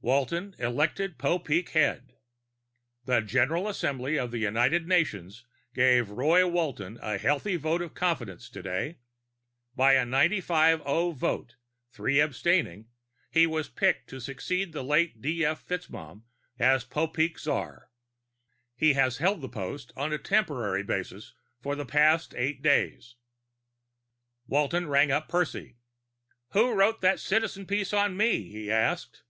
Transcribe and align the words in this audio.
WALTON 0.00 0.56
ELECTED 0.58 1.16
POPEEK 1.16 1.68
HEAD 1.68 2.14
_The 3.06 3.24
General 3.24 3.68
Assembly 3.68 4.18
of 4.18 4.32
the 4.32 4.40
United 4.40 4.88
Nations 4.88 5.44
gave 5.74 6.10
Roy 6.10 6.44
Walton 6.44 6.98
a 7.00 7.18
healthy 7.18 7.54
vote 7.54 7.80
of 7.80 7.94
confidence 7.94 8.50
today. 8.50 8.98
By 9.76 9.92
a 9.92 10.04
95 10.04 10.80
0 10.82 11.10
vote, 11.12 11.54
three 11.92 12.18
abstaining, 12.18 12.88
he 13.30 13.46
was 13.46 13.68
picked 13.68 14.10
to 14.10 14.18
succeed 14.18 14.72
the 14.72 14.82
late 14.82 15.20
D. 15.22 15.44
F. 15.44 15.64
FitzMaugham 15.64 16.22
as 16.58 16.84
Popeek 16.84 17.38
czar. 17.38 17.88
He 18.74 18.94
has 18.94 19.18
held 19.18 19.40
the 19.40 19.48
post 19.48 19.92
on 19.96 20.12
a 20.12 20.18
temporary 20.18 20.82
basis 20.82 21.32
for 21.62 21.76
the 21.76 21.86
past 21.86 22.34
eight 22.34 22.60
days._ 22.60 23.14
Walton 24.48 24.88
rang 24.88 25.12
up 25.12 25.28
Percy. 25.28 25.76
"Who 26.54 26.72
wrote 26.74 27.02
that 27.02 27.20
Citizen 27.20 27.66
piece 27.66 27.92
on 27.92 28.16
me?" 28.16 28.48
he 28.50 28.68
asked. 28.68 29.22